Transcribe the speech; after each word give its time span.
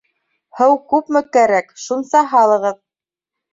Һыу 0.61 0.73
күпме 0.93 1.21
кәрәк, 1.37 1.71
шунса 1.85 2.25
һалығыҙ 2.35 2.83